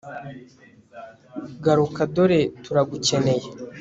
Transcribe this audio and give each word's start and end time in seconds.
garuka 1.63 2.01
dore 2.15 2.41
turagukeneye 2.63 3.45